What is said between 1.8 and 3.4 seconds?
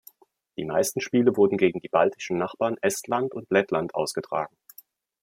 baltischen Nachbarn Estland